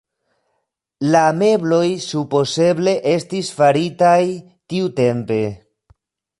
La 1.15 1.19
mebloj 1.41 1.83
supozeble 2.07 2.95
estis 3.13 3.53
faritaj 3.61 4.17
tiutempe. 4.73 5.41